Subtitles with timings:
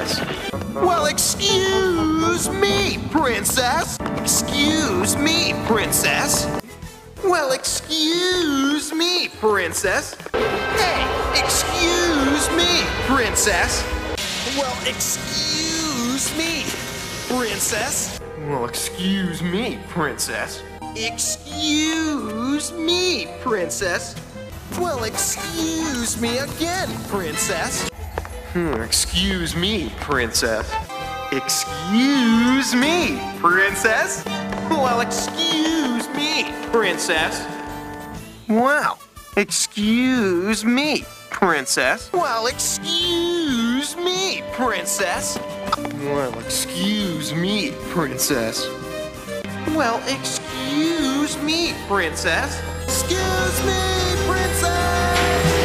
[0.00, 0.52] princess.
[0.74, 3.98] Well, excuse me, princess.
[4.18, 6.46] Excuse me, princess.
[7.24, 10.14] Well, excuse me, princess.
[10.32, 13.84] Hey, excuse me, princess.
[14.56, 16.64] Well, excuse me,
[17.28, 18.20] princess.
[18.48, 20.62] Well, excuse me, princess.
[20.96, 24.16] Excuse me, princess.
[24.78, 27.89] Well, excuse me again, princess.
[28.52, 30.74] Hmm, excuse me, princess.
[31.30, 34.24] Excuse me, princess.
[34.68, 37.46] Well, excuse me, princess.
[38.48, 38.98] Wow.
[39.36, 42.10] Excuse me, princess.
[42.12, 45.38] Well, excuse me, princess.
[46.02, 48.66] Well, excuse me, princess.
[49.68, 52.60] Well, excuse me, princess.
[52.82, 55.59] Excuse me, princess.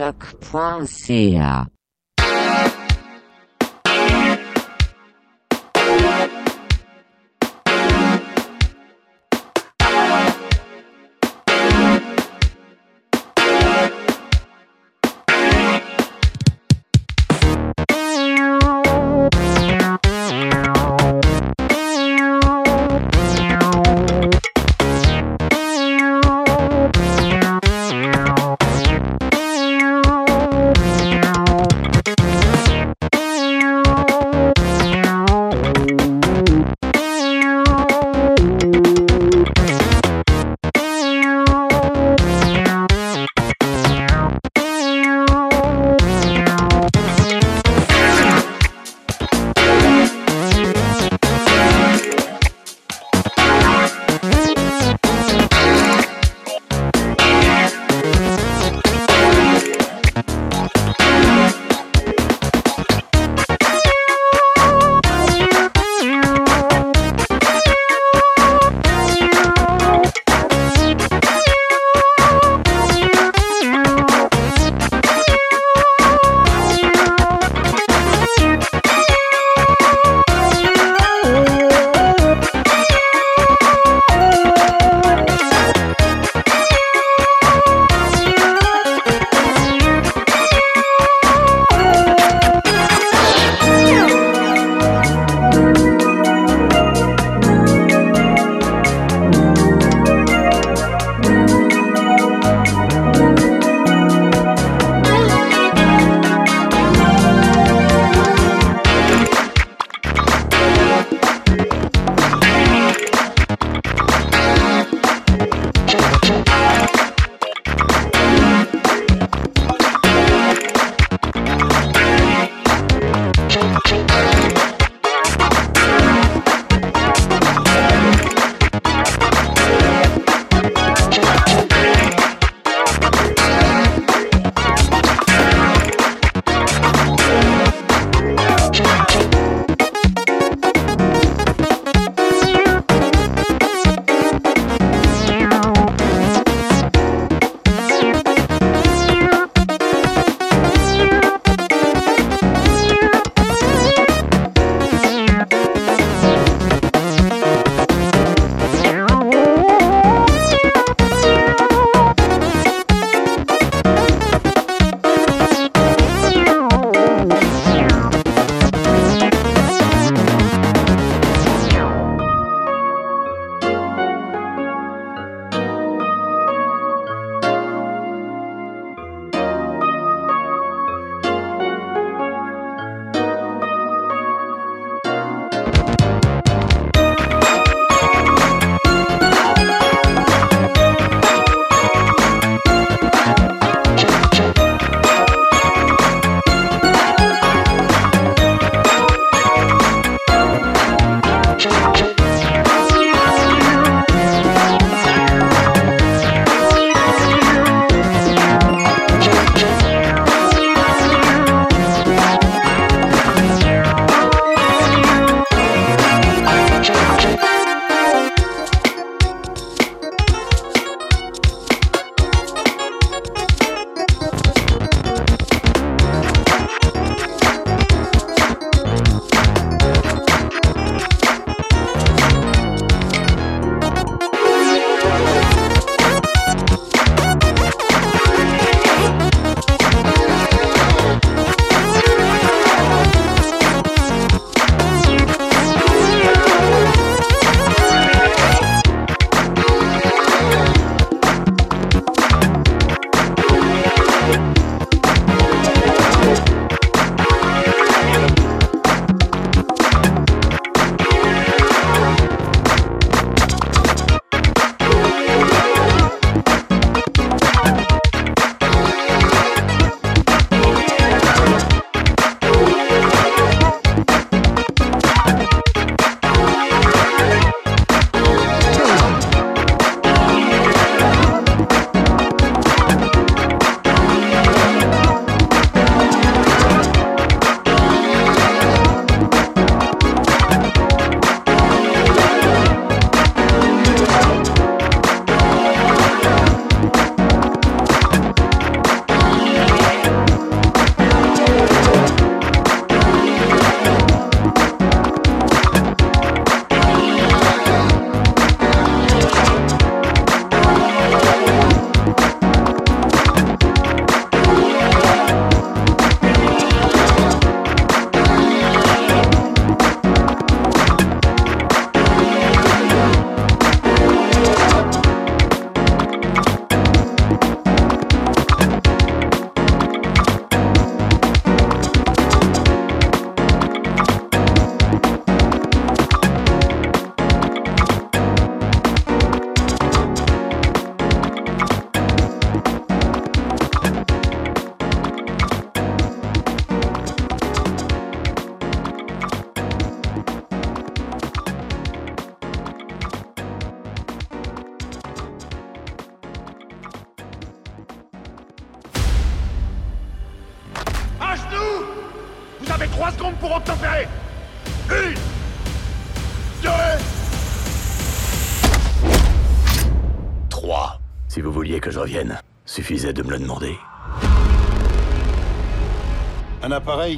[0.00, 1.66] choc.ca.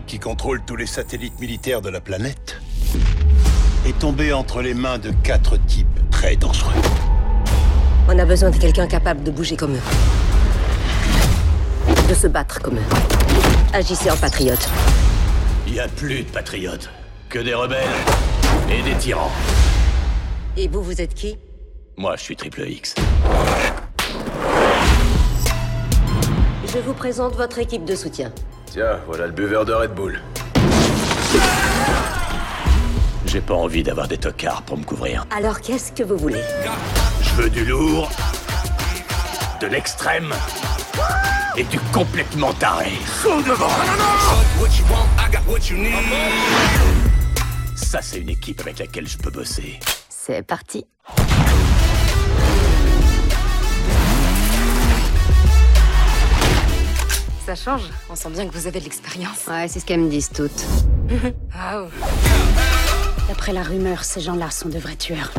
[0.01, 2.57] Qui contrôle tous les satellites militaires de la planète
[3.85, 6.73] est tombé entre les mains de quatre types très dangereux.
[8.09, 9.83] On a besoin de quelqu'un capable de bouger comme eux.
[12.09, 12.95] De se battre comme eux.
[13.75, 14.67] Agissez en patriote.
[15.67, 16.89] Il n'y a plus de patriotes,
[17.29, 17.83] que des rebelles
[18.71, 19.31] et des tyrans.
[20.57, 21.37] Et vous, vous êtes qui?
[21.99, 22.95] Moi, je suis Triple X.
[26.67, 28.33] Je vous présente votre équipe de soutien.
[28.73, 30.19] Tiens, voilà le buveur de Red Bull.
[33.27, 35.27] J'ai pas envie d'avoir des tocards pour me couvrir.
[35.31, 36.41] Alors qu'est-ce que vous voulez?
[37.21, 38.09] Je veux du lourd,
[39.61, 40.33] de l'extrême
[41.55, 42.93] et du complètement taré.
[43.23, 43.69] Saut devant
[47.77, 49.81] Ça, c'est une équipe avec laquelle je peux bosser.
[50.09, 50.87] C'est parti.
[57.55, 57.83] Ça change.
[58.09, 59.47] On sent bien que vous avez de l'expérience.
[59.47, 60.65] Ouais, c'est ce qu'elles me disent toutes.
[61.55, 61.89] Waouh.
[63.29, 65.31] D'après la rumeur, ces gens-là sont de vrais tueurs.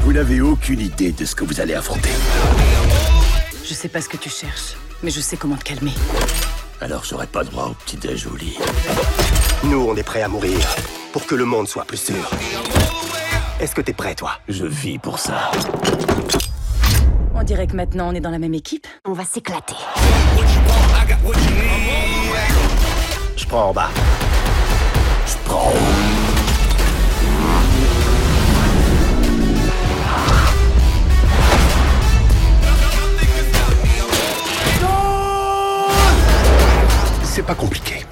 [0.00, 2.10] Vous n'avez aucune idée de ce que vous allez affronter.
[3.64, 4.74] Je sais pas ce que tu cherches,
[5.04, 5.94] mais je sais comment te calmer.
[6.80, 8.58] Alors j'aurai pas droit au petit déj au lit.
[9.62, 10.58] Nous, on est prêts à mourir
[11.12, 12.30] pour que le monde soit plus sûr.
[13.60, 14.32] Est-ce que t'es prêt, toi?
[14.48, 15.52] Je vis pour ça.
[17.40, 18.84] On dirait que maintenant on est dans la même équipe.
[19.04, 19.76] On va s'éclater.
[23.36, 23.90] Je prends en bas.
[25.24, 25.72] Je prends.
[37.22, 38.04] C'est pas compliqué.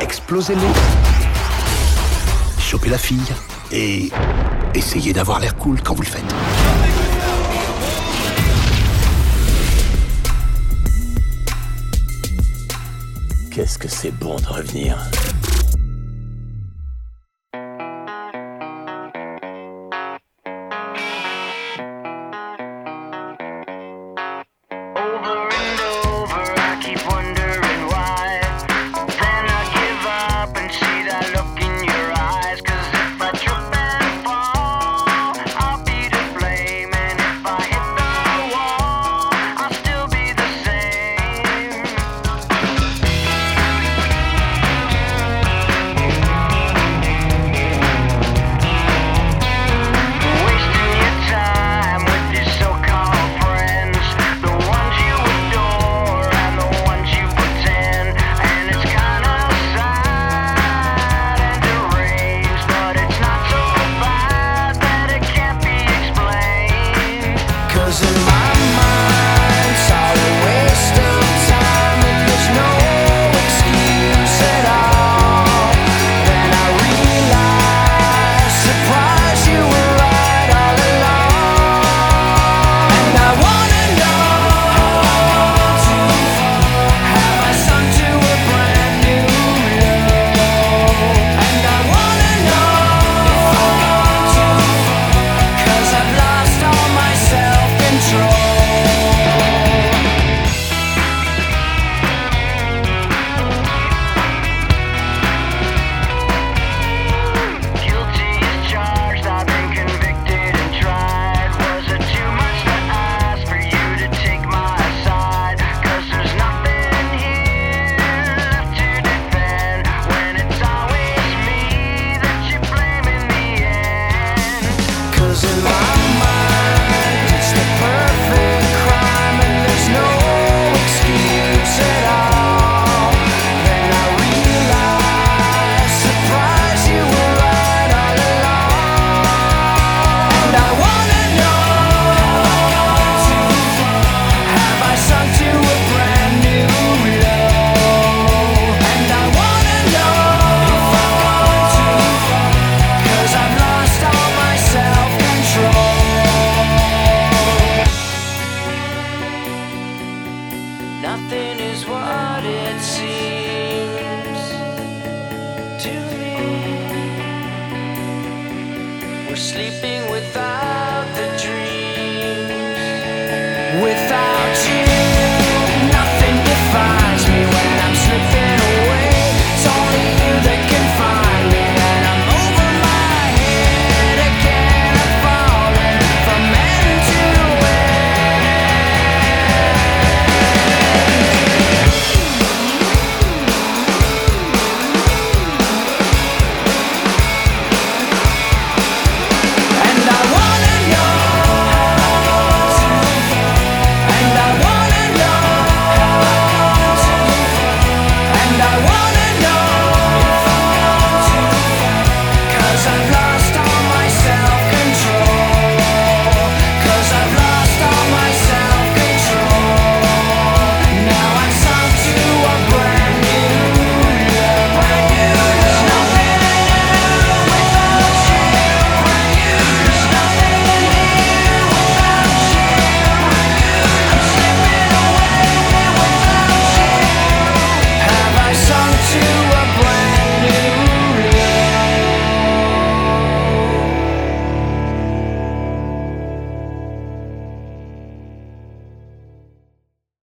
[0.00, 0.60] Explosez-les.
[2.58, 3.20] Chopez la fille.
[3.70, 4.10] Et
[4.74, 6.34] essayez d'avoir l'air cool quand vous le faites.
[13.56, 14.98] Qu'est-ce que c'est bon de revenir.